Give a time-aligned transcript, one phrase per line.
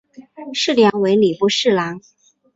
[0.55, 2.01] 事梁为礼部侍郎。